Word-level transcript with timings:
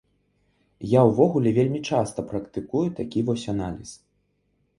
Я 0.91 1.01
ўвогуле 1.09 1.49
вельмі 1.57 1.81
часта 1.91 2.25
практыкую 2.33 2.83
такі 3.01 3.19
вось 3.29 3.45
аналіз. 3.55 3.91